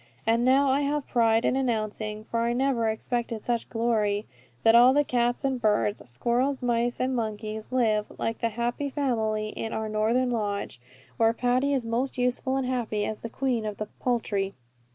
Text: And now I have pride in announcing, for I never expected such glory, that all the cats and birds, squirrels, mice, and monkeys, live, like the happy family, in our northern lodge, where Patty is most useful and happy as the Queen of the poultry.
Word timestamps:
And 0.25 0.43
now 0.43 0.67
I 0.67 0.81
have 0.81 1.07
pride 1.07 1.45
in 1.45 1.55
announcing, 1.55 2.23
for 2.23 2.39
I 2.39 2.53
never 2.53 2.89
expected 2.89 3.43
such 3.43 3.69
glory, 3.69 4.25
that 4.63 4.73
all 4.73 4.93
the 4.93 5.03
cats 5.03 5.45
and 5.45 5.61
birds, 5.61 6.01
squirrels, 6.09 6.63
mice, 6.63 6.99
and 6.99 7.15
monkeys, 7.15 7.71
live, 7.71 8.07
like 8.17 8.39
the 8.39 8.49
happy 8.49 8.89
family, 8.89 9.49
in 9.49 9.73
our 9.73 9.87
northern 9.89 10.31
lodge, 10.31 10.81
where 11.17 11.33
Patty 11.33 11.71
is 11.71 11.85
most 11.85 12.17
useful 12.17 12.57
and 12.57 12.65
happy 12.65 13.05
as 13.05 13.19
the 13.21 13.29
Queen 13.29 13.63
of 13.63 13.77
the 13.77 13.89
poultry. 13.99 14.55